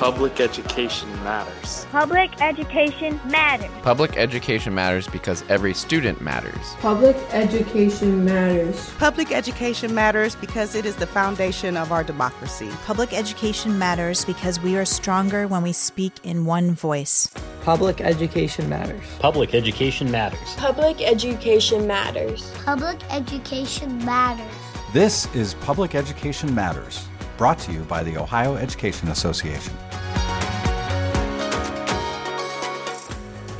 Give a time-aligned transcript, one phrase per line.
[0.00, 1.86] Public education matters.
[1.92, 3.70] Public education matters.
[3.82, 6.74] Public education matters because every student matters.
[6.80, 8.88] Public education matters.
[8.96, 12.70] Public education matters because it is the foundation of our democracy.
[12.86, 17.28] Public education matters because we are stronger when we speak in one voice.
[17.62, 19.04] Public education matters.
[19.18, 20.54] Public education matters.
[20.56, 22.50] Public education matters.
[22.64, 24.70] Public education matters.
[24.94, 27.06] This is Public Education Matters,
[27.40, 29.72] brought to you by the Ohio Education Association.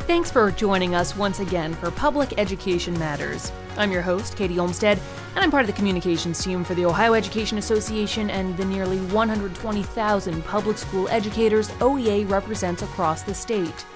[0.07, 3.51] Thanks for joining us once again for Public Education Matters.
[3.79, 5.01] I'm your host, Katie Olmstead,
[5.35, 8.99] and I'm part of the communications team for the Ohio Education Association and the nearly
[8.99, 13.87] 120,000 public school educators OEA represents across the state.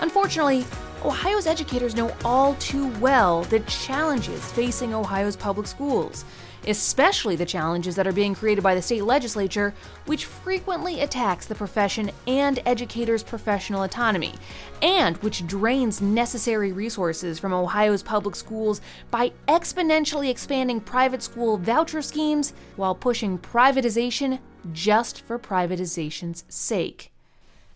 [0.00, 0.64] Unfortunately,
[1.04, 6.24] Ohio's educators know all too well the challenges facing Ohio's public schools
[6.66, 9.74] especially the challenges that are being created by the state legislature,
[10.06, 14.34] which frequently attacks the profession and educators' professional autonomy,
[14.82, 22.02] and which drains necessary resources from Ohio's public schools by exponentially expanding private school voucher
[22.02, 24.38] schemes while pushing privatization
[24.72, 27.10] just for privatization's sake.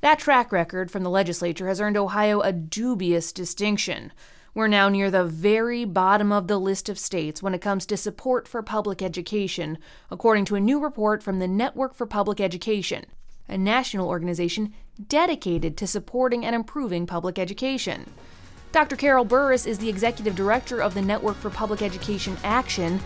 [0.02, 4.12] That track record from the legislature has earned Ohio a dubious distinction.
[4.52, 7.96] We're now near the very bottom of the list of states when it comes to
[7.96, 9.78] support for public education,
[10.10, 13.04] according to a new report from the Network for Public Education,
[13.48, 14.74] a national organization
[15.06, 18.10] dedicated to supporting and improving public education.
[18.72, 18.96] Dr.
[18.96, 22.98] Carol Burris is the executive director of the Network for Public Education Action.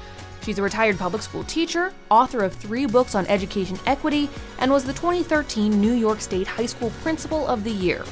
[0.46, 4.30] She's a retired public school teacher, author of three books on education equity,
[4.60, 8.04] and was the 2013 New York State High School Principal of the Year.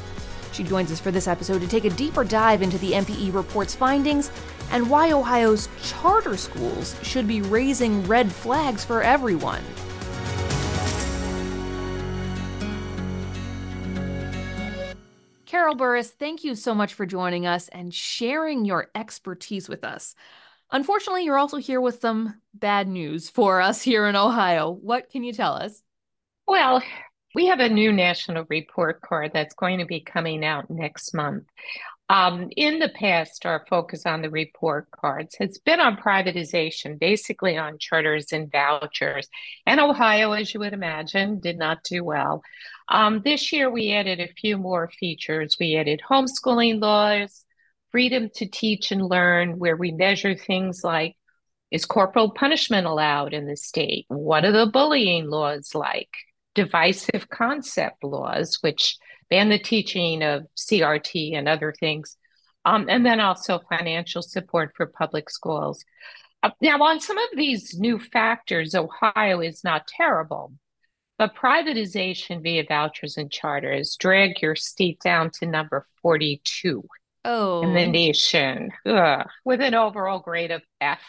[0.51, 3.77] She joins us for this episode to take a deeper dive into the NPE report's
[3.77, 4.33] findings
[4.73, 9.63] and why Ohio's charter schools should be raising red flags for everyone.
[15.47, 20.17] Carol Burris, thank you so much for joining us and sharing your expertise with us.
[20.75, 24.73] Unfortunately, you're also here with some bad news for us here in Ohio.
[24.73, 25.81] What can you tell us?
[26.49, 26.83] Well,
[27.33, 31.45] we have a new national report card that's going to be coming out next month.
[32.09, 37.57] Um, in the past, our focus on the report cards has been on privatization, basically
[37.57, 39.29] on charters and vouchers.
[39.67, 42.43] And Ohio, as you would imagine, did not do well.
[42.89, 45.57] Um, this year, we added a few more features.
[45.61, 47.45] We added homeschooling laws,
[47.95, 51.15] freedom to teach and learn, where we measure things like
[51.71, 54.05] is corporal punishment allowed in the state?
[54.09, 56.11] What are the bullying laws like?
[56.55, 58.97] divisive concept laws, which
[59.29, 62.17] ban the teaching of CRT and other things,
[62.65, 65.85] um, and then also financial support for public schools.
[66.43, 70.53] Uh, now, on some of these new factors, Ohio is not terrible,
[71.19, 76.85] but privatization via vouchers and charters drag your state down to number 42
[77.25, 77.63] oh.
[77.63, 81.01] in the nation, Ugh, with an overall grade of F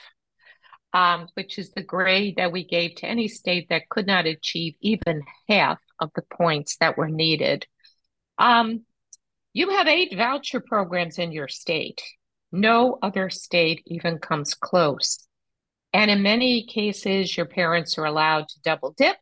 [0.95, 4.75] um, which is the grade that we gave to any state that could not achieve
[4.79, 7.67] even half of the points that were needed.
[8.37, 8.85] Um,
[9.51, 12.01] you have eight voucher programs in your state.
[12.53, 15.27] No other state even comes close.
[15.91, 19.17] And in many cases, your parents are allowed to double dip.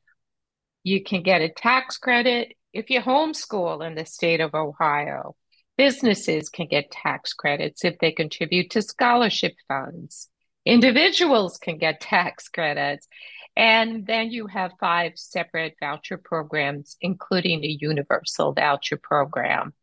[0.83, 5.35] You can get a tax credit if you homeschool in the state of Ohio.
[5.77, 10.29] Businesses can get tax credits if they contribute to scholarship funds.
[10.65, 13.07] Individuals can get tax credits.
[13.55, 19.73] And then you have five separate voucher programs, including a universal voucher program.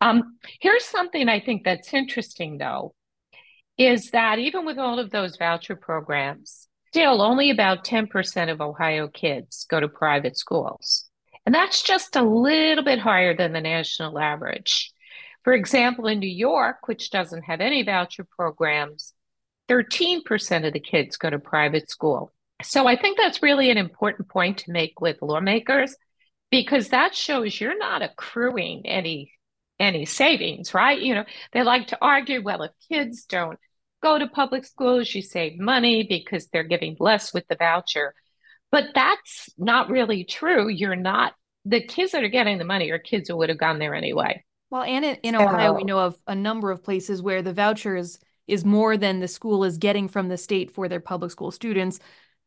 [0.00, 2.94] Um, here's something I think that's interesting, though,
[3.78, 9.08] is that even with all of those voucher programs, still only about 10% of Ohio
[9.08, 11.04] kids go to private schools.
[11.44, 14.92] And that's just a little bit higher than the national average.
[15.46, 19.14] For example, in New York, which doesn't have any voucher programs,
[19.68, 22.32] 13% of the kids go to private school.
[22.64, 25.94] So I think that's really an important point to make with lawmakers
[26.50, 29.30] because that shows you're not accruing any
[29.78, 31.00] any savings, right?
[31.00, 33.58] You know, they like to argue, well, if kids don't
[34.02, 38.14] go to public schools, you save money because they're giving less with the voucher.
[38.72, 40.66] But that's not really true.
[40.66, 41.34] You're not
[41.64, 44.42] the kids that are getting the money are kids who would have gone there anyway.
[44.70, 48.18] Well, and in, in Ohio, we know of a number of places where the vouchers
[48.46, 51.98] is more than the school is getting from the state for their public school students.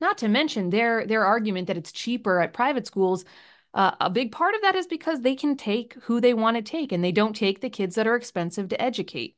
[0.02, 3.26] Not to mention their their argument that it's cheaper at private schools.
[3.74, 6.64] Uh, a big part of that is because they can take who they want to
[6.64, 9.36] take, and they don't take the kids that are expensive to educate.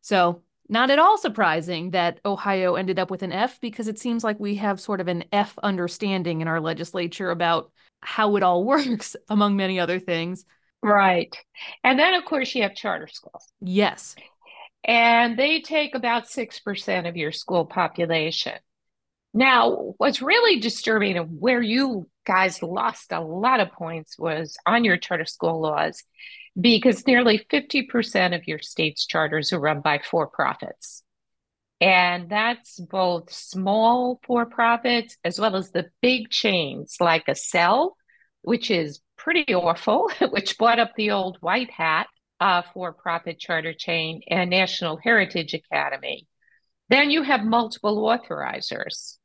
[0.00, 4.22] So not at all surprising that Ohio ended up with an F because it seems
[4.22, 7.72] like we have sort of an F understanding in our legislature about
[8.02, 10.44] how it all works, among many other things.
[10.82, 11.36] Right.
[11.82, 13.52] And then, of course, you have charter schools.
[13.60, 14.14] Yes.
[14.84, 18.54] And they take about 6% of your school population.
[19.34, 24.84] Now, what's really disturbing and where you guys lost a lot of points was on
[24.84, 26.02] your charter school laws
[26.58, 31.02] because nearly 50% of your state's charters are run by for profits.
[31.80, 37.90] And that's both small for profits as well as the big chains like Accel,
[38.42, 42.06] which is pretty awful, which bought up the old white hat
[42.40, 46.26] uh, for profit charter chain and National Heritage Academy.
[46.88, 49.18] Then you have multiple authorizers.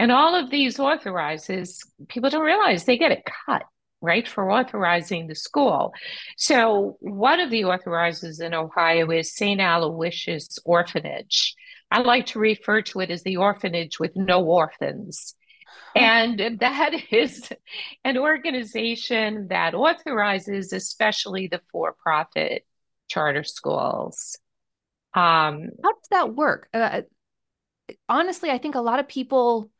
[0.00, 3.62] And all of these authorizes, people don't realize they get a cut
[4.02, 5.92] right, for authorizing the school.
[6.36, 9.60] So one of the authorizers in Ohio is St.
[9.60, 11.54] Aloysius Orphanage.
[11.90, 15.34] I like to refer to it as the orphanage with no orphans.
[15.94, 17.48] And that is
[18.04, 22.66] an organization that authorizes especially the for profit
[23.08, 24.38] charter schools.
[25.14, 26.68] Um, How does that work?
[26.74, 27.02] Uh,
[28.08, 29.70] honestly, I think a lot of people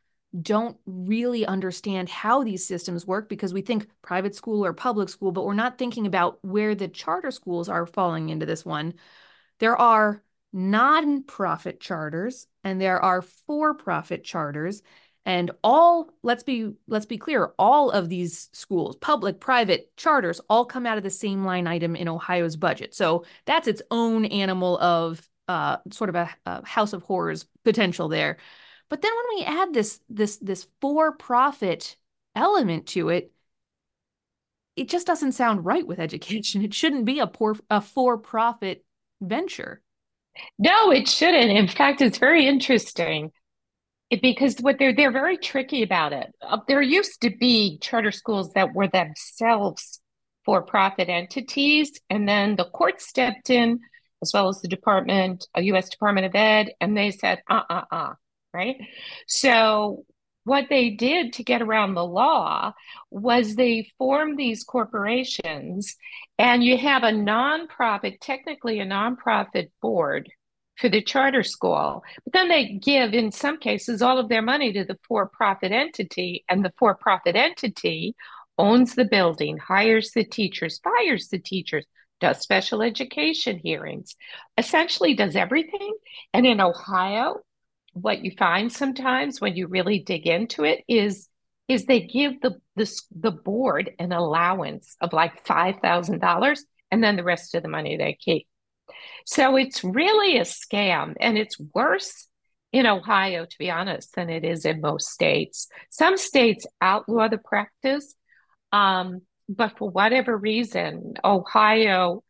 [0.43, 5.33] don't really understand how these systems work because we think private school or public school,
[5.33, 8.95] but we're not thinking about where the charter schools are falling into this one.
[9.61, 10.23] There are
[10.53, 14.83] non-profit charters and there are for-profit charters
[15.27, 20.65] and all let's be let's be clear all of these schools public private charters all
[20.65, 24.79] come out of the same line item in ohio's budget so that's its own animal
[24.79, 28.39] of uh, sort of a, a house of horrors potential there
[28.89, 31.97] but then when we add this this this for-profit
[32.35, 33.33] element to it,
[34.77, 36.63] it just doesn't sound right with education.
[36.65, 38.85] It shouldn't be a poor a for-profit
[39.21, 39.83] venture.
[40.59, 41.51] No, it shouldn't.
[41.51, 43.33] In fact, it's very interesting
[44.11, 46.33] because what they're they're very tricky about it.
[46.41, 50.01] Uh, there used to be charter schools that were themselves
[50.45, 53.81] for-profit entities, and then the court stepped in,
[54.23, 55.89] as well as the Department, a U.S.
[55.89, 58.13] Department of Ed, and they said, "Uh, uh, uh,
[58.55, 58.77] right?
[59.27, 60.05] So
[60.45, 62.73] what they did to get around the law
[63.11, 65.97] was they formed these corporations
[66.39, 70.31] and you have a nonprofit, technically a nonprofit board
[70.79, 72.03] for the charter school.
[72.25, 75.73] But then they give, in some cases, all of their money to the for profit
[75.73, 78.15] entity, and the for profit entity
[78.59, 81.85] owns the building, hires the teachers, fires the teachers,
[82.21, 84.17] does special education hearings,
[84.57, 85.95] essentially does everything.
[86.33, 87.41] And in Ohio,
[87.93, 91.29] what you find sometimes when you really dig into it is
[91.69, 97.03] is they give the the, the board an allowance of like five thousand dollars and
[97.03, 98.47] then the rest of the money they keep.
[99.25, 102.29] So it's really a scam, and it's worse
[102.73, 105.69] in Ohio, to be honest, than it is in most states.
[105.91, 108.15] Some states outlaw the practice,
[108.73, 112.23] um, but for whatever reason, Ohio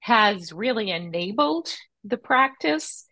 [0.00, 1.68] has really enabled
[2.04, 3.06] the practice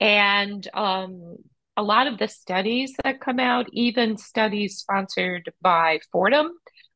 [0.00, 1.36] and um,
[1.76, 6.50] a lot of the studies that come out, even studies sponsored by Fordham,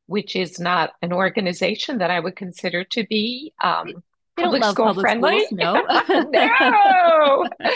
[0.07, 4.03] which is not an organization that I would consider to be um,
[4.37, 5.45] public school public friendly.
[5.45, 5.73] Schools, no,
[6.31, 7.47] no.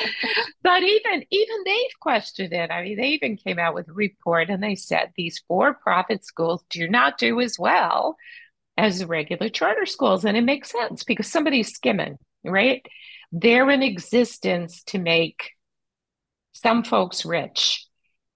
[0.64, 2.72] but even even they've questioned it.
[2.72, 6.64] I mean, they even came out with a report and they said these for-profit schools
[6.70, 8.16] do not do as well
[8.78, 12.86] as regular charter schools, and it makes sense because somebody's skimming, right?
[13.32, 15.52] they're in existence to make
[16.54, 17.86] some folks rich.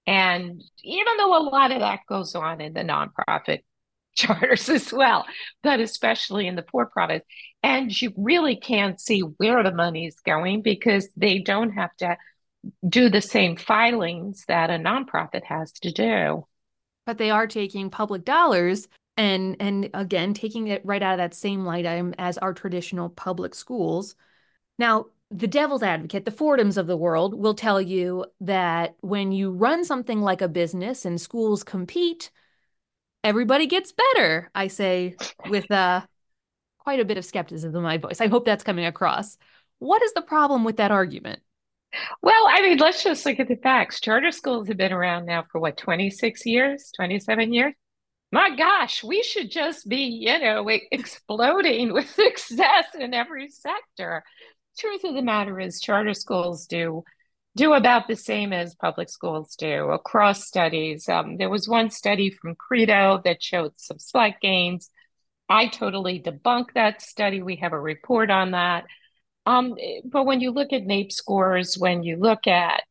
[0.08, 3.64] And even though a lot of that goes on in the nonprofit
[4.16, 5.26] charters as well,
[5.64, 7.26] but especially in the for profit,
[7.64, 12.18] and you really can't see where the money is going because they don't have to
[12.88, 16.46] do the same filings that a nonprofit has to do.
[17.06, 21.34] But they are taking public dollars and and again taking it right out of that
[21.34, 24.16] same light item as our traditional public schools
[24.78, 29.52] now, the devil's advocate, the Fordhams of the world, will tell you that when you
[29.52, 32.30] run something like a business and schools compete,
[33.26, 34.52] everybody gets better.
[34.54, 35.16] I say
[35.50, 36.02] with uh,
[36.80, 38.22] quite a bit of skepticism in my voice.
[38.22, 39.38] I hope that's coming across.
[39.80, 41.42] What is the problem with that argument?
[42.22, 44.00] Well, I mean, let's just look at the facts.
[44.00, 47.74] Charter schools have been around now for what, 26 years, 27 years?
[48.32, 54.24] My gosh, we should just be, you know, exploding with success in every sector
[54.78, 57.04] truth of the matter is charter schools do
[57.56, 61.08] do about the same as public schools do across studies.
[61.08, 64.90] Um, there was one study from Credo that showed some slight gains.
[65.48, 67.42] I totally debunk that study.
[67.42, 68.86] We have a report on that.
[69.46, 72.84] Um, but when you look at NAEP scores, when you look at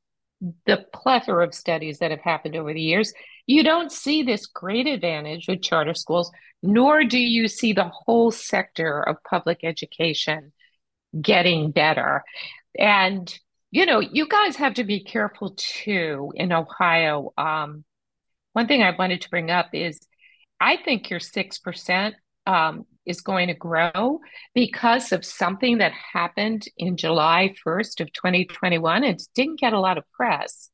[0.66, 3.12] the plethora of studies that have happened over the years,
[3.46, 6.30] you don't see this great advantage with charter schools,
[6.62, 10.52] nor do you see the whole sector of public education
[11.20, 12.24] getting better.
[12.78, 13.36] And,
[13.74, 17.32] you know, you guys have to be careful too in Ohio.
[17.36, 17.84] Um,
[18.52, 19.98] one thing I wanted to bring up is
[20.60, 22.12] I think your 6%
[22.46, 24.20] um, is going to grow
[24.54, 29.02] because of something that happened in July 1st of 2021.
[29.02, 30.70] It didn't get a lot of press.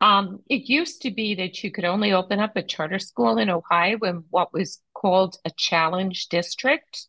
[0.00, 3.50] Um, it used to be that you could only open up a charter school in
[3.50, 7.08] Ohio in what was called a challenge district.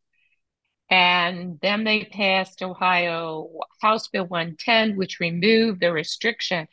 [0.93, 3.49] And then they passed Ohio
[3.81, 6.67] House Bill 110, which removed the restriction,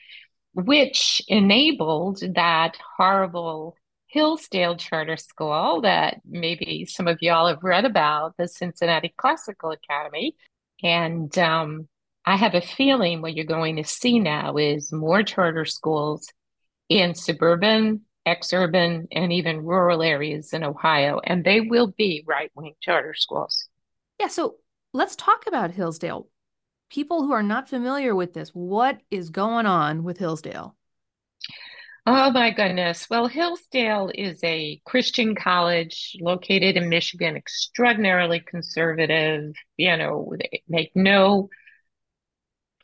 [0.52, 8.34] which enabled that horrible Hillsdale Charter School that maybe some of y'all have read about,
[8.36, 10.36] the Cincinnati Classical Academy.
[10.82, 11.88] And um,
[12.26, 16.28] I have a feeling what you're going to see now is more charter schools
[16.90, 22.74] in suburban, exurban, and even rural areas in Ohio, and they will be right wing
[22.82, 23.69] charter schools.
[24.20, 24.56] Yeah, so
[24.92, 26.28] let's talk about Hillsdale.
[26.90, 30.76] People who are not familiar with this, what is going on with Hillsdale?
[32.04, 33.08] Oh my goodness.
[33.08, 40.90] Well, Hillsdale is a Christian college located in Michigan, extraordinarily conservative, you know, they make
[40.94, 41.48] no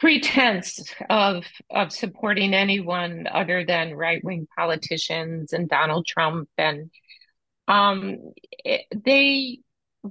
[0.01, 6.91] pretense of of supporting anyone other than right-wing politicians and Donald Trump and
[7.67, 8.19] um
[8.65, 9.61] it, they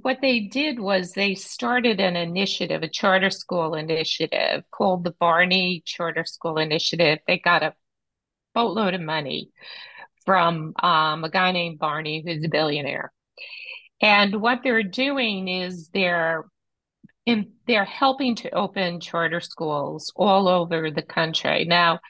[0.02, 5.82] what they did was they started an initiative, a charter school initiative called the Barney
[5.84, 7.18] Charter School Initiative.
[7.26, 7.74] They got a
[8.54, 9.50] boatload of money
[10.24, 13.12] from um, a guy named Barney, who's a billionaire.
[14.00, 16.44] And what they're doing is they're
[17.24, 21.64] in, they're helping to open charter schools all over the country.
[21.64, 22.00] Now,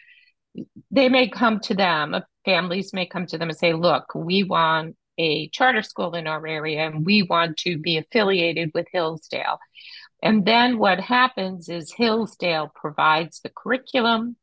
[0.90, 4.96] they may come to them, families may come to them and say, look, we want
[5.18, 9.58] a charter school in our area and we want to be affiliated with Hillsdale.
[10.22, 14.36] And then what happens is Hillsdale provides the curriculum,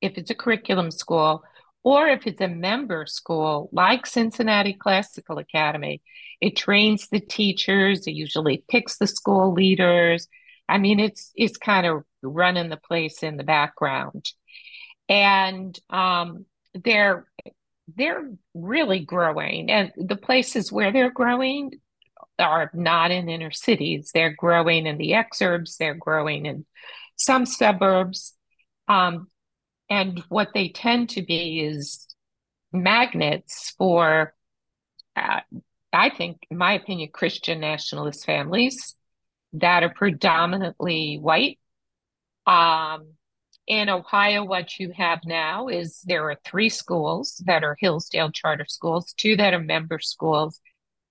[0.00, 1.44] if it's a curriculum school,
[1.82, 6.02] or if it's a member school like Cincinnati Classical Academy,
[6.40, 10.28] it trains the teachers, it usually picks the school leaders.
[10.68, 14.30] I mean, it's it's kind of running the place in the background.
[15.08, 17.26] And um, they're
[17.96, 19.70] they're really growing.
[19.70, 21.72] And the places where they're growing
[22.38, 24.10] are not in inner cities.
[24.12, 26.64] They're growing in the exurbs, they're growing in
[27.16, 28.34] some suburbs.
[28.88, 29.28] Um,
[29.88, 32.06] and what they tend to be is
[32.72, 34.34] magnets for,
[35.16, 35.40] uh,
[35.92, 38.94] I think, in my opinion, Christian nationalist families
[39.54, 41.58] that are predominantly white.
[42.46, 43.14] Um,
[43.70, 48.66] in Ohio, what you have now is there are three schools that are Hillsdale charter
[48.66, 50.60] schools, two that are member schools,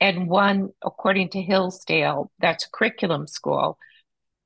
[0.02, 3.78] and one, according to Hillsdale, that's a curriculum school.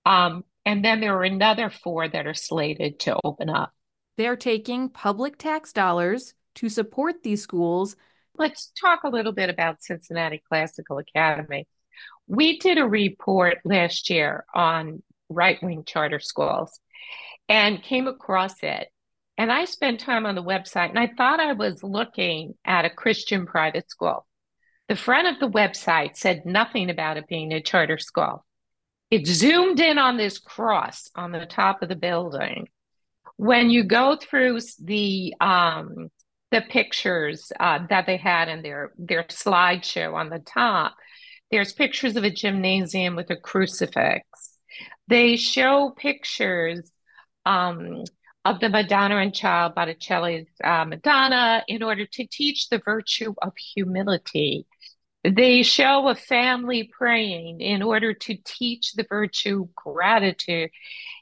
[0.06, 3.74] Um, and then there are another four that are slated to open up.
[4.16, 7.96] They're taking public tax dollars to support these schools.
[8.38, 11.68] Let's talk a little bit about Cincinnati Classical Academy.
[12.28, 16.80] We did a report last year on right wing charter schools
[17.50, 18.88] and came across it.
[19.38, 22.90] And I spent time on the website and I thought I was looking at a
[22.90, 24.26] Christian private school.
[24.90, 28.46] The front of the website said nothing about it being a charter school.
[29.10, 32.68] It zoomed in on this cross on the top of the building
[33.38, 36.10] when you go through the um,
[36.52, 40.96] the pictures uh, that they had in their their slideshow on the top,
[41.52, 44.24] there's pictures of a gymnasium with a crucifix.
[45.08, 46.90] They show pictures
[47.46, 48.04] um,
[48.46, 53.54] of the Madonna and Child Botticelli's uh, Madonna in order to teach the virtue of
[53.56, 54.68] humility.
[55.24, 60.70] They show a family praying in order to teach the virtue gratitude.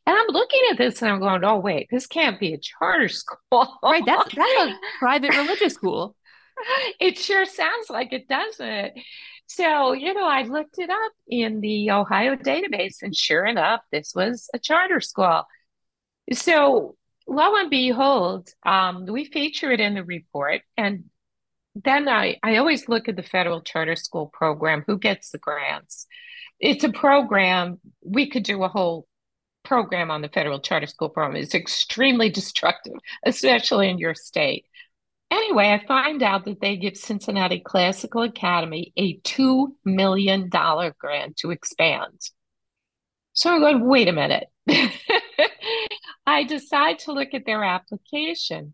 [0.07, 3.09] And I'm looking at this and I'm going, oh, wait, this can't be a charter
[3.09, 3.77] school.
[3.83, 4.03] right.
[4.03, 6.15] That's, that's a private religious school.
[6.99, 8.93] It sure sounds like it, doesn't
[9.47, 14.13] So, you know, I looked it up in the Ohio database, and sure enough, this
[14.15, 15.43] was a charter school.
[16.33, 16.95] So,
[17.27, 20.61] lo and behold, um, we feature it in the report.
[20.77, 21.05] And
[21.75, 26.07] then I, I always look at the federal charter school program, who gets the grants.
[26.59, 29.07] It's a program, we could do a whole
[29.63, 32.93] program on the federal charter school program It's extremely destructive,
[33.25, 34.65] especially in your state.
[35.29, 41.51] Anyway, I find out that they give Cincinnati Classical Academy a $2 million grant to
[41.51, 42.19] expand.
[43.31, 44.47] So I'm going, wait a minute.
[46.25, 48.73] I decide to look at their application.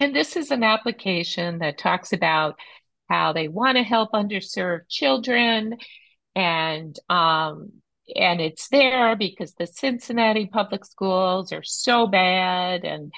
[0.00, 2.56] And this is an application that talks about
[3.08, 5.76] how they want to help underserved children
[6.34, 7.72] and um,
[8.16, 13.12] and it's there because the Cincinnati public schools are so bad and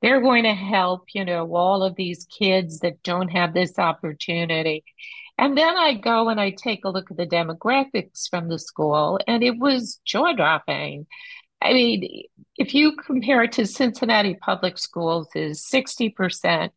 [0.00, 4.84] they're going to help, you know, all of these kids that don't have this opportunity.
[5.36, 9.20] And then I go and I take a look at the demographics from the school,
[9.26, 11.06] and it was jaw dropping.
[11.60, 12.24] I mean,
[12.56, 16.70] if you compare it to Cincinnati public schools, is 60%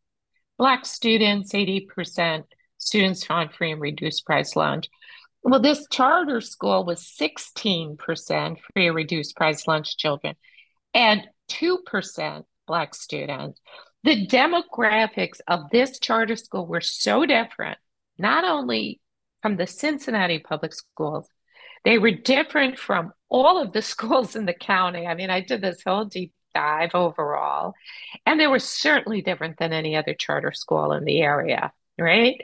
[0.58, 2.44] Black students, 80%
[2.78, 4.90] students on free and reduced price lunch.
[5.44, 7.98] Well, this charter school was 16%
[8.74, 10.36] free and reduced price lunch children
[10.94, 13.60] and 2% Black students.
[14.04, 17.78] The demographics of this charter school were so different,
[18.18, 19.00] not only
[19.42, 21.28] from the Cincinnati public schools,
[21.86, 25.08] they were different from all of the schools in the county.
[25.08, 27.74] I mean, I did this whole deep dive overall,
[28.26, 32.40] and they were certainly different than any other charter school in the area, right?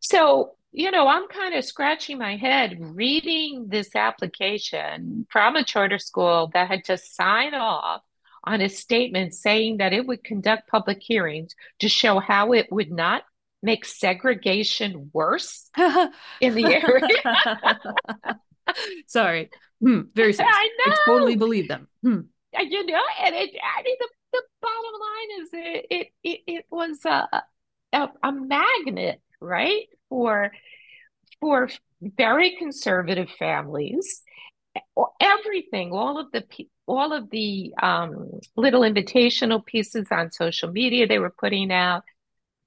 [0.00, 6.00] So you know, I'm kind of scratching my head reading this application from a charter
[6.00, 8.02] school that had to sign off
[8.42, 12.90] on a statement saying that it would conduct public hearings to show how it would
[12.90, 13.22] not
[13.62, 15.70] make segregation worse
[16.40, 17.80] in the area.
[19.06, 19.50] Sorry.
[19.84, 20.54] Hmm, very serious.
[20.54, 20.92] I know.
[20.92, 21.88] I totally believe them.
[22.02, 22.20] Hmm.
[22.58, 26.66] You know, and it, I mean, the, the bottom line is it, it, it, it
[26.70, 27.42] was a,
[27.92, 29.86] a, a magnet, right?
[30.08, 30.52] For
[31.40, 31.68] for
[32.00, 34.22] very conservative families,
[35.20, 36.44] everything, all of the
[36.86, 42.04] all of the um, little invitational pieces on social media they were putting out,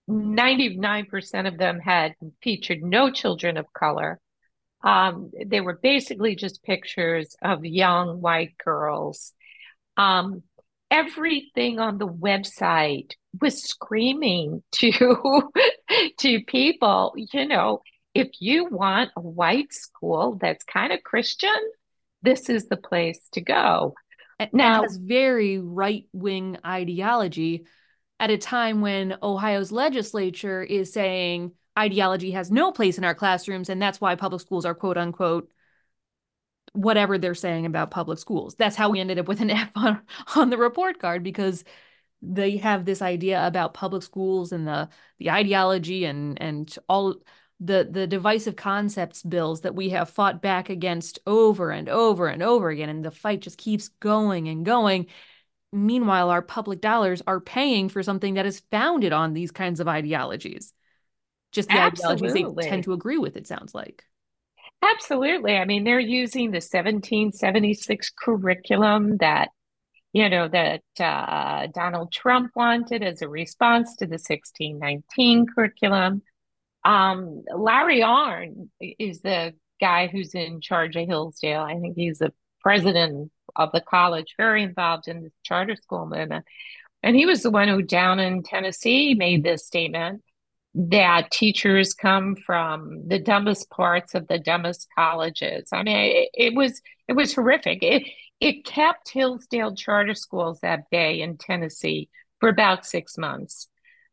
[0.10, 4.20] 99% of them had featured no children of color.
[4.84, 9.34] Um, they were basically just pictures of young white girls.
[9.98, 10.44] Um,
[10.92, 15.52] everything on the website was screaming to
[16.20, 17.82] to people, you know,
[18.14, 21.56] if you want a white school that's kind of Christian,
[22.22, 23.94] this is the place to go.
[24.40, 27.66] And now, has very right wing ideology
[28.20, 33.70] at a time when Ohio's legislature is saying ideology has no place in our classrooms,
[33.70, 35.52] and that's why public schools are quote unquote
[36.74, 38.56] whatever they're saying about public schools.
[38.56, 40.02] That's how we ended up with an F on,
[40.36, 41.64] on the report card because
[42.22, 47.16] they have this idea about public schools and the the ideology and and all
[47.60, 52.42] the the divisive concepts bills that we have fought back against over and over and
[52.44, 55.08] over again and the fight just keeps going and going
[55.72, 59.88] meanwhile our public dollars are paying for something that is founded on these kinds of
[59.88, 60.74] ideologies
[61.52, 62.28] just the Absolutely.
[62.28, 64.04] ideologies they tend to agree with it sounds like
[64.82, 65.58] Absolutely.
[65.58, 69.50] I mean, they're using the 1776 curriculum that,
[70.14, 76.22] you know, that uh, Donald Trump wanted as a response to the 1619 curriculum.
[76.86, 81.62] Um, Larry Arnn is the guy who's in charge of Hillsdale.
[81.62, 86.46] I think he's the president of the college, very involved in the charter school movement.
[87.02, 90.22] And he was the one who down in Tennessee made this statement
[90.78, 95.70] that teachers come from the dumbest parts of the dumbest colleges.
[95.74, 97.80] I mean, it, it was it was horrific.
[97.82, 98.04] It
[98.40, 102.10] it kept Hillsdale charter schools at bay in Tennessee
[102.40, 103.68] for about six months,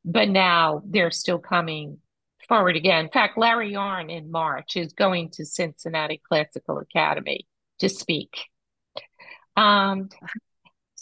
[0.06, 1.98] but now they're still coming
[2.48, 3.04] forward again.
[3.04, 7.46] In fact, Larry Arnn in March is going to Cincinnati Classical Academy
[7.80, 8.38] to speak.
[9.54, 10.08] Um,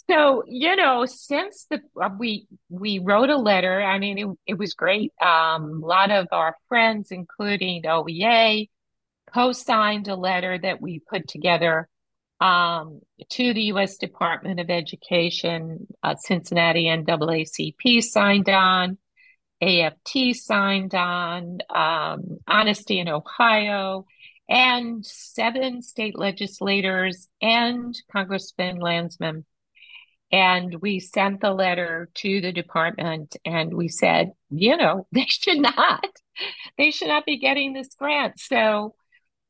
[0.09, 3.81] so you know, since the uh, we we wrote a letter.
[3.81, 5.13] I mean, it, it was great.
[5.21, 8.69] Um, a lot of our friends, including OEA,
[9.33, 11.87] co-signed a letter that we put together
[12.39, 13.97] um, to the U.S.
[13.97, 15.87] Department of Education.
[16.03, 18.97] Uh, Cincinnati NAACP signed on.
[19.61, 24.05] AFT signed on, um, Honesty in Ohio,
[24.49, 29.45] and seven state legislators and Congressman Landsman.
[30.33, 35.59] And we sent the letter to the department and we said, you know, they should
[35.59, 36.05] not,
[36.77, 38.37] they should not be getting this grant.
[38.39, 38.95] So,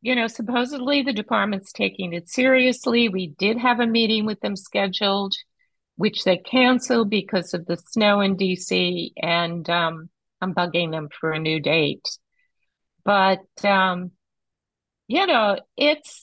[0.02, 3.10] you know, supposedly the department's taking it seriously.
[3.10, 5.34] We did have a meeting with them scheduled
[5.96, 10.10] which they canceled because of the snow in DC, and um,
[10.41, 12.08] I'm bugging them for a new date.
[13.06, 14.12] But um,
[15.08, 16.22] you know, it's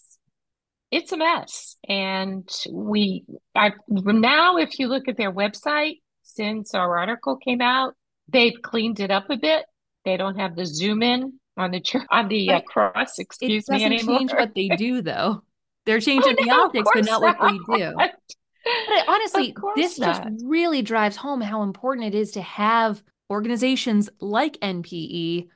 [0.90, 3.24] it's a mess, and we
[3.54, 7.94] I now if you look at their website since our article came out,
[8.28, 9.64] they've cleaned it up a bit.
[10.04, 13.18] They don't have the zoom in on the on the uh, cross.
[13.18, 14.18] Excuse me anymore.
[14.18, 15.42] Change what they do though.
[15.86, 17.94] They're changing oh, the optics, but not, not, what they do.
[17.96, 20.24] But honestly, this not.
[20.24, 25.48] just really drives home how important it is to have organizations like NPE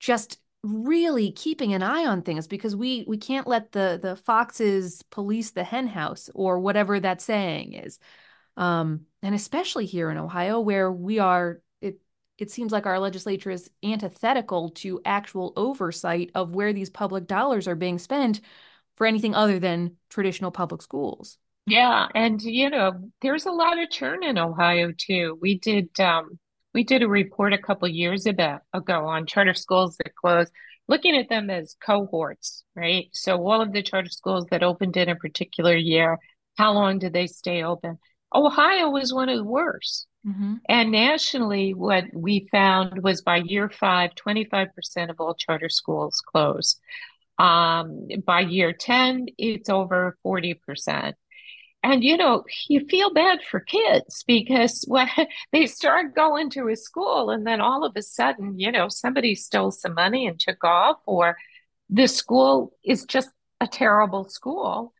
[0.00, 5.02] just really keeping an eye on things because we we can't let the the foxes
[5.10, 7.98] police the henhouse or whatever that saying is.
[8.56, 12.00] Um and especially here in ohio where we are it
[12.38, 17.66] it seems like our legislature is antithetical to actual oversight of where these public dollars
[17.66, 18.40] are being spent
[18.96, 21.38] for anything other than traditional public schools.
[21.66, 25.38] Yeah and you know there's a lot of churn in ohio too.
[25.40, 26.38] We did um
[26.74, 30.52] we did a report a couple years ago on charter schools that closed,
[30.88, 33.08] looking at them as cohorts, right?
[33.12, 36.18] So all of the charter schools that opened in a particular year,
[36.56, 37.98] how long did they stay open?
[38.34, 40.06] Ohio was one of the worst.
[40.26, 40.54] Mm-hmm.
[40.68, 46.76] And nationally, what we found was by year five, 25% of all charter schools close.
[47.38, 51.14] Um, by year 10, it's over 40%
[51.82, 55.08] and you know you feel bad for kids because when
[55.52, 59.34] they start going to a school and then all of a sudden you know somebody
[59.34, 61.36] stole some money and took off or
[61.88, 64.92] the school is just a terrible school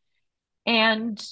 [0.67, 1.25] and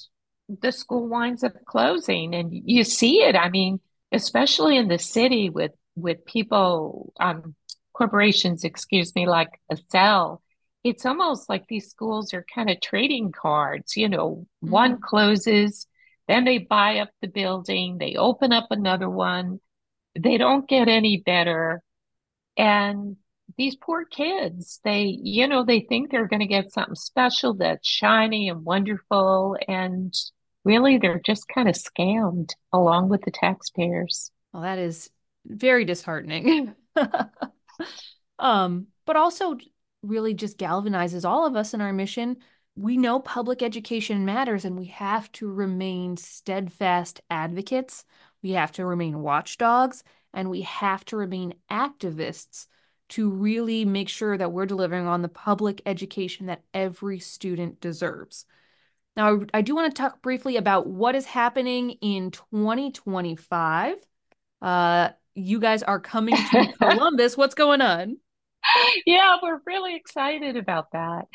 [0.61, 2.33] the school winds up closing.
[2.33, 3.79] And you see it i mean
[4.11, 7.55] especially in the city with with people um
[7.93, 10.39] corporations excuse me like Accel
[10.83, 13.97] it's almost like these schools are kind of trading cards.
[13.97, 14.71] You know, mm-hmm.
[14.71, 15.87] one closes,
[16.27, 19.59] then they buy up the building, they open up another one.
[20.17, 21.81] They don't get any better.
[22.57, 23.17] And
[23.57, 27.87] these poor kids, they, you know, they think they're going to get something special that's
[27.87, 29.57] shiny and wonderful.
[29.67, 30.13] And
[30.63, 34.31] really, they're just kind of scammed along with the taxpayers.
[34.53, 35.09] Well, that is
[35.45, 36.75] very disheartening.
[38.39, 39.57] um, but also
[40.01, 42.37] really just galvanizes all of us in our mission.
[42.75, 48.05] We know public education matters and we have to remain steadfast advocates.
[48.41, 52.67] We have to remain watchdogs and we have to remain activists
[53.09, 58.45] to really make sure that we're delivering on the public education that every student deserves.
[59.17, 63.95] Now, I do want to talk briefly about what is happening in 2025.
[64.61, 67.35] Uh, you guys are coming to Columbus.
[67.35, 68.17] What's going on?
[69.05, 71.27] yeah, we're really excited about that.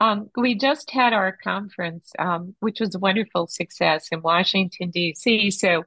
[0.00, 5.50] Um, we just had our conference, um, which was a wonderful success in Washington, D.C.
[5.50, 5.84] So,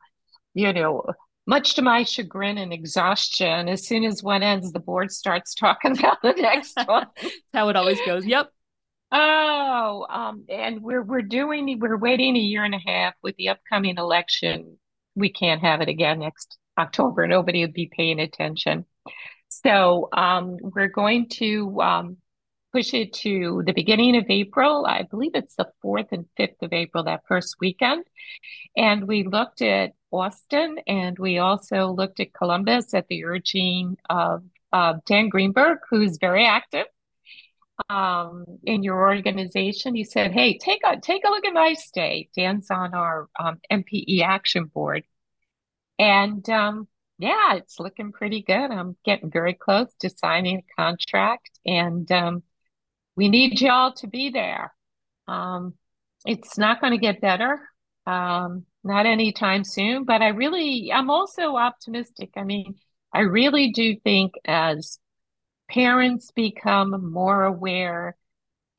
[0.54, 1.06] you know,
[1.48, 5.92] much to my chagrin and exhaustion, as soon as one ends, the board starts talking
[6.00, 7.08] about the next one.
[7.22, 8.26] That's how it always goes.
[8.26, 8.50] Yep.
[9.12, 13.50] Oh, um, and we're we're doing we're waiting a year and a half with the
[13.50, 14.78] upcoming election.
[15.14, 17.28] We can't have it again next October.
[17.28, 18.86] Nobody would be paying attention.
[19.64, 22.18] So um, we're going to um,
[22.74, 24.86] push it to the beginning of April.
[24.86, 28.06] I believe it's the 4th and 5th of April, that first weekend.
[28.76, 34.44] And we looked at Austin and we also looked at Columbus at the urging of
[34.74, 36.88] uh, Dan Greenberg, who's very active
[37.90, 39.96] um, in your organization.
[39.96, 43.60] He said, "Hey, take a take a look at my state." Dan's on our um,
[43.72, 45.04] NPE action board,
[45.98, 48.72] and um, yeah, it's looking pretty good.
[48.72, 52.44] I'm getting very close to signing a contract, and um,
[53.16, 54.74] we need y'all to be there.
[55.28, 55.74] Um,
[56.26, 57.60] it's not going to get better,
[58.06, 62.32] um, not anytime soon, but I really, I'm also optimistic.
[62.36, 62.76] I mean,
[63.14, 65.00] I really do think as
[65.70, 68.18] parents become more aware,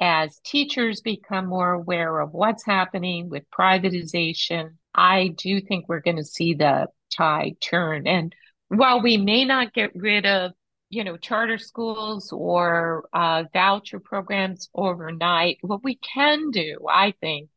[0.00, 6.18] as teachers become more aware of what's happening with privatization, I do think we're going
[6.18, 8.06] to see the tide turn.
[8.06, 8.34] And
[8.68, 10.52] while we may not get rid of,
[10.88, 17.50] you know, charter schools or uh, voucher programs overnight, what we can do, I think,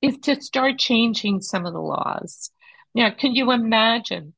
[0.00, 2.50] is to start changing some of the laws.
[2.94, 4.34] Now, can you imagine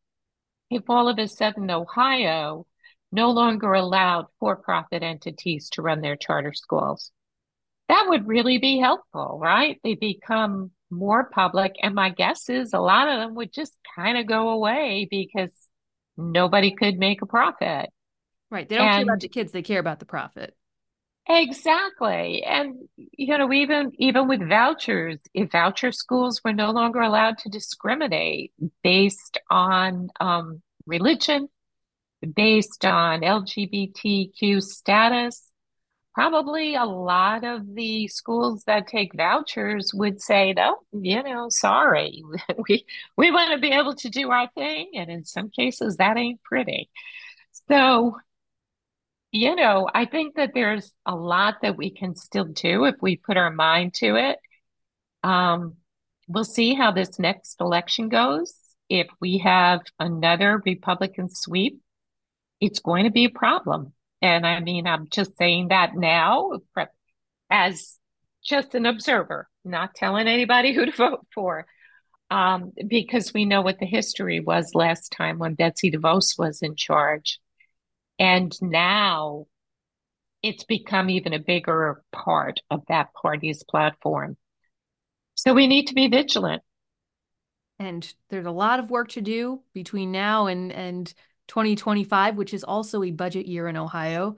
[0.71, 2.67] if all of a sudden Ohio
[3.13, 7.11] no longer allowed for profit entities to run their charter schools?
[7.89, 9.81] That would really be helpful, right?
[9.83, 11.77] They become more public.
[11.83, 15.53] And my guess is a lot of them would just kind of go away because
[16.17, 17.91] nobody could make a profit.
[18.51, 18.69] Right.
[18.69, 20.55] They don't and, care about the kids, they care about the profit.
[21.29, 22.43] Exactly.
[22.43, 27.49] And you know, even even with vouchers, if voucher schools were no longer allowed to
[27.49, 31.49] discriminate based on um, religion,
[32.35, 35.50] based on LGBTQ status,
[36.21, 42.23] probably a lot of the schools that take vouchers would say, "No, you know, sorry,
[42.69, 42.85] we
[43.17, 46.43] we want to be able to do our thing," and in some cases, that ain't
[46.43, 46.91] pretty.
[47.69, 48.19] So,
[49.33, 53.17] you know, I think that there's a lot that we can still do if we
[53.17, 54.39] put our mind to it.
[55.23, 55.77] Um,
[56.29, 58.55] we'll see how this next election goes.
[58.91, 61.81] If we have another Republican sweep,
[62.61, 63.95] it's going to be a problem.
[64.23, 66.61] And I mean, I'm just saying that now
[67.51, 67.99] as
[68.43, 71.67] just an observer, not telling anybody who to vote for,
[72.31, 76.77] um, because we know what the history was last time when Betsy DeVos was in
[76.77, 77.41] charge.
[78.19, 79.47] And now
[80.43, 84.37] it's become even a bigger part of that party's platform.
[85.35, 86.63] So we need to be vigilant.
[87.79, 91.13] And there's a lot of work to do between now and, and
[91.51, 94.37] 2025, which is also a budget year in Ohio.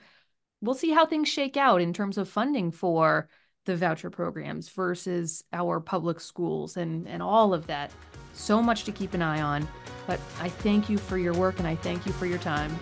[0.62, 3.28] We'll see how things shake out in terms of funding for
[3.66, 7.90] the voucher programs versus our public schools and, and all of that.
[8.32, 9.68] So much to keep an eye on.
[10.06, 12.74] But I thank you for your work and I thank you for your time.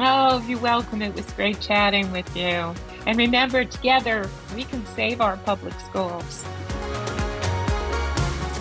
[0.00, 1.00] Oh, you're welcome.
[1.00, 2.74] It was great chatting with you.
[3.06, 6.44] And remember, together, we can save our public schools.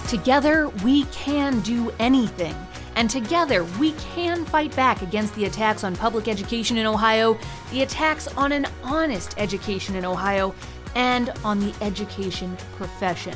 [0.07, 2.55] Together, we can do anything.
[2.97, 7.37] And together, we can fight back against the attacks on public education in Ohio,
[7.69, 10.55] the attacks on an honest education in Ohio,
[10.95, 13.35] and on the education profession.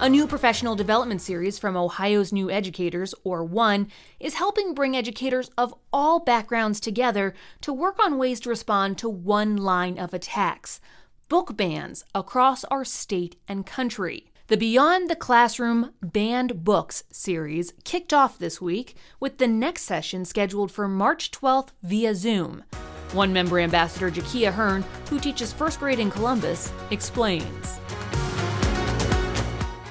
[0.00, 5.50] A new professional development series from Ohio's New Educators, or ONE, is helping bring educators
[5.58, 10.80] of all backgrounds together to work on ways to respond to one line of attacks
[11.28, 14.32] book bans across our state and country.
[14.48, 20.24] The Beyond the Classroom Banned Books series kicked off this week with the next session
[20.24, 22.62] scheduled for March 12th via Zoom.
[23.10, 27.80] One member ambassador, Jacquia Hearn, who teaches first grade in Columbus, explains.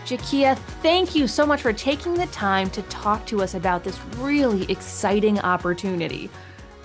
[0.05, 3.99] Jakia, thank you so much for taking the time to talk to us about this
[4.19, 6.29] really exciting opportunity.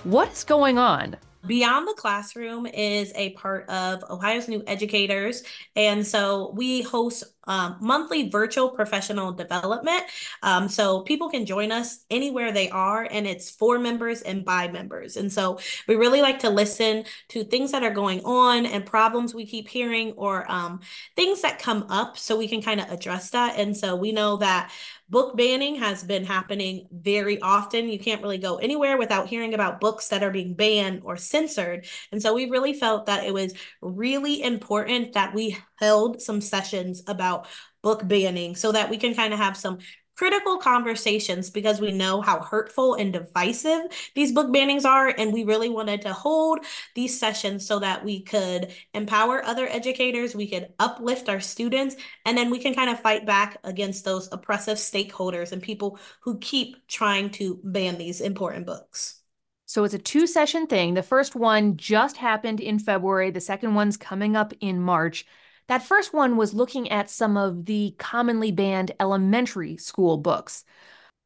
[0.03, 1.15] What is going on?
[1.45, 5.43] Beyond the Classroom is a part of Ohio's New Educators.
[5.75, 10.03] And so we host um, monthly virtual professional development.
[10.43, 14.67] Um, so people can join us anywhere they are, and it's for members and by
[14.67, 15.17] members.
[15.17, 19.33] And so we really like to listen to things that are going on and problems
[19.33, 20.81] we keep hearing or um,
[21.15, 23.57] things that come up so we can kind of address that.
[23.57, 24.71] And so we know that
[25.11, 27.89] book banning has been happening very often.
[27.89, 31.85] You can't really go anywhere without hearing about books that are being banned or censored.
[32.13, 37.03] And so we really felt that it was really important that we held some sessions
[37.07, 37.47] about
[37.83, 39.79] book banning so that we can kind of have some
[40.15, 43.81] critical conversations because we know how hurtful and divisive
[44.15, 45.07] these book bannings are.
[45.07, 46.59] And we really wanted to hold
[46.95, 51.95] these sessions so that we could empower other educators, we could uplift our students,
[52.25, 56.37] and then we can kind of fight back against those oppressive stakeholders and people who
[56.39, 59.21] keep trying to ban these important books.
[59.65, 60.95] So it's a two session thing.
[60.95, 65.25] The first one just happened in February, the second one's coming up in March.
[65.67, 70.63] That first one was looking at some of the commonly banned elementary school books.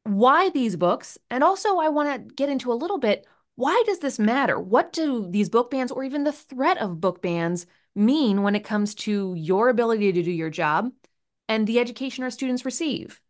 [0.04, 1.18] Why these books?
[1.30, 4.60] And also, I want to get into a little bit why does this matter?
[4.60, 8.64] What do these book bans or even the threat of book bans mean when it
[8.64, 10.92] comes to your ability to do your job
[11.48, 13.20] and the education our students receive?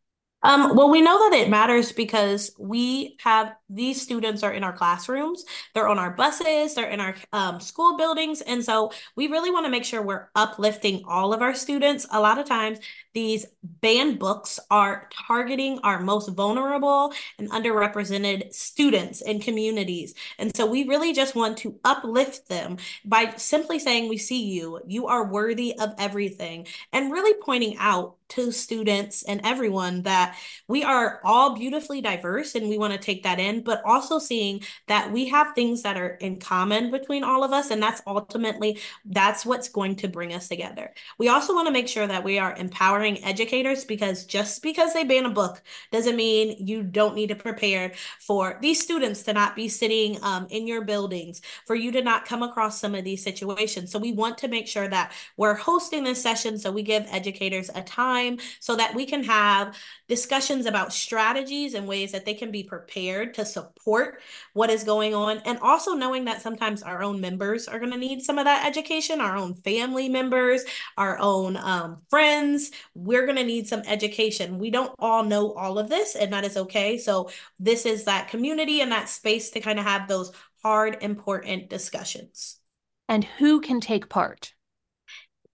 [0.43, 4.73] Um, well, we know that it matters because we have these students are in our
[4.73, 5.45] classrooms,
[5.75, 8.43] they're on our buses, they're in our um, school buildings.
[8.43, 12.07] And so we really want to make sure we're uplifting all of our students.
[12.13, 12.79] A lot of times,
[13.17, 20.13] these banned books are targeting our most vulnerable and underrepresented students and communities.
[20.39, 22.77] And so we really just want to uplift them
[23.07, 28.17] by simply saying, We see you, you are worthy of everything, and really pointing out
[28.29, 33.23] to students and everyone that we are all beautifully diverse and we want to take
[33.23, 37.45] that in, but also seeing that we have things that are in common between all
[37.45, 37.71] of us.
[37.71, 40.93] And that's ultimately, that's what's going to bring us together.
[41.19, 45.05] We also want to make sure that we are empowering educators because just because they
[45.05, 49.55] ban a book doesn't mean you don't need to prepare for these students to not
[49.55, 53.23] be sitting um, in your buildings, for you to not come across some of these
[53.23, 53.93] situations.
[53.93, 57.71] So we want to make sure that we're hosting this session so we give educators
[57.75, 59.77] a time so that we can have
[60.09, 64.21] discussions about strategies and ways that they can be prepared to support
[64.53, 65.39] what is going on.
[65.45, 68.67] And also knowing that sometimes our own members are going to need some of that
[68.67, 70.65] education, our own family members,
[70.97, 72.71] our own um, friends.
[72.95, 74.59] We're going to need some education.
[74.59, 76.99] We don't all know all of this, and that is okay.
[76.99, 81.71] So, this is that community and that space to kind of have those hard, important
[81.71, 82.59] discussions.
[83.09, 84.53] And who can take part?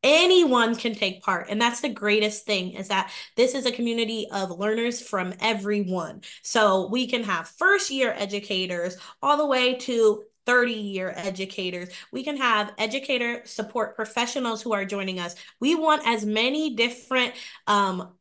[0.02, 4.26] Anyone can take part and that's the greatest thing is that this is a community
[4.32, 10.22] of learners from everyone so we can have first year educators all the way to
[10.46, 11.88] 30 year educators.
[12.10, 15.36] We can have educator support professionals who are joining us.
[15.60, 17.34] We want as many different
[17.66, 18.12] um,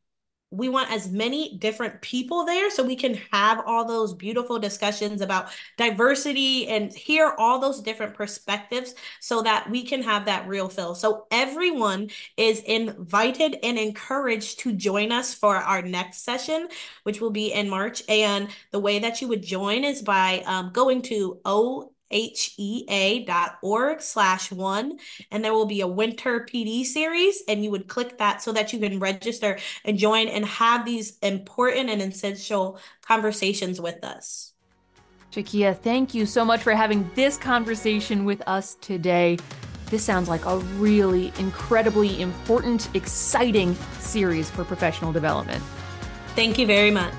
[0.51, 5.21] we want as many different people there so we can have all those beautiful discussions
[5.21, 10.67] about diversity and hear all those different perspectives so that we can have that real
[10.67, 10.93] feel.
[10.93, 16.67] So everyone is invited and encouraged to join us for our next session,
[17.03, 18.03] which will be in March.
[18.09, 24.51] And the way that you would join is by um, going to O hea.org slash
[24.51, 24.97] one
[25.31, 28.73] and there will be a winter pd series and you would click that so that
[28.73, 34.53] you can register and join and have these important and essential conversations with us.
[35.31, 39.37] Jacquia thank you so much for having this conversation with us today.
[39.87, 45.63] This sounds like a really incredibly important exciting series for professional development.
[46.35, 47.13] Thank you very much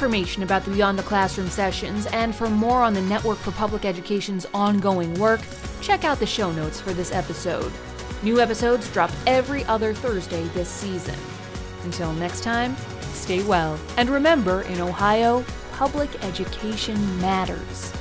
[0.00, 3.84] information about the Beyond the Classroom sessions and for more on the Network for Public
[3.84, 5.42] Education's ongoing work,
[5.82, 7.70] check out the show notes for this episode.
[8.22, 11.14] New episodes drop every other Thursday this season.
[11.84, 12.74] Until next time,
[13.12, 13.78] stay well.
[13.98, 17.92] And remember, in Ohio, public education matters.